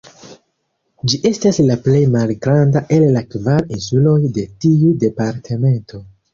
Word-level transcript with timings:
Ĝi 1.11 1.19
estas 1.29 1.59
la 1.67 1.77
plej 1.89 1.99
malgranda 2.15 2.83
el 2.99 3.07
la 3.19 3.25
kvar 3.35 3.71
insuloj 3.79 4.19
de 4.41 4.49
tiu 4.67 4.93
departemento. 5.09 6.05